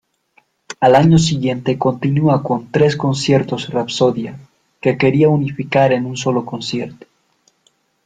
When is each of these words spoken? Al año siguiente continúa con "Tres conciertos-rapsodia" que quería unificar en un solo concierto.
Al 0.79 0.95
año 0.95 1.19
siguiente 1.19 1.77
continúa 1.77 2.41
con 2.41 2.71
"Tres 2.71 2.95
conciertos-rapsodia" 2.97 4.35
que 4.81 4.97
quería 4.97 5.29
unificar 5.29 5.93
en 5.93 6.07
un 6.07 6.17
solo 6.17 6.43
concierto. 6.43 7.05